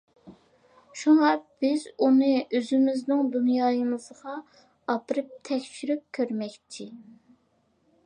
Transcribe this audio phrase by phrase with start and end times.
[1.01, 1.29] شۇڭا،
[1.65, 4.37] بىز ئۇنى ئۆزىمىزنىڭ دۇنيايىمىزغا
[4.95, 6.93] ئاپىرىپ تەكشۈرۈپ كۆرمەكچى.